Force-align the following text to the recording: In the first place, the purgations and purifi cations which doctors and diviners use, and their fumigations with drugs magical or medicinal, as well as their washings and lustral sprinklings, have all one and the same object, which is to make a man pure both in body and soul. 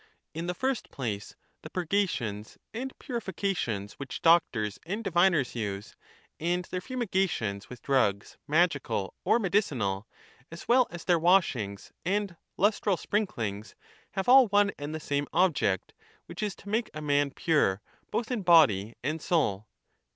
In 0.33 0.47
the 0.47 0.55
first 0.55 0.89
place, 0.89 1.35
the 1.61 1.69
purgations 1.69 2.57
and 2.73 2.91
purifi 2.97 3.33
cations 3.35 3.91
which 3.99 4.23
doctors 4.23 4.79
and 4.83 5.03
diviners 5.03 5.53
use, 5.53 5.95
and 6.39 6.65
their 6.65 6.81
fumigations 6.81 7.69
with 7.69 7.83
drugs 7.83 8.35
magical 8.47 9.13
or 9.23 9.37
medicinal, 9.37 10.07
as 10.51 10.67
well 10.67 10.87
as 10.89 11.03
their 11.05 11.19
washings 11.19 11.91
and 12.03 12.35
lustral 12.57 12.97
sprinklings, 12.97 13.75
have 14.13 14.27
all 14.27 14.47
one 14.47 14.71
and 14.79 14.95
the 14.95 14.99
same 14.99 15.27
object, 15.33 15.93
which 16.25 16.41
is 16.41 16.55
to 16.55 16.69
make 16.69 16.89
a 16.95 17.01
man 17.03 17.29
pure 17.29 17.83
both 18.09 18.31
in 18.31 18.41
body 18.41 18.95
and 19.03 19.21
soul. 19.21 19.67